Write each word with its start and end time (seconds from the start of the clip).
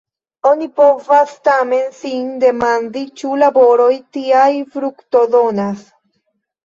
Oni 0.51 0.67
povas 0.79 1.33
tamen 1.49 1.83
sin 1.99 2.25
demandi, 2.43 3.05
ĉu 3.21 3.35
laboroj 3.45 3.91
tiaj 4.17 4.49
fruktodonas. 4.77 5.85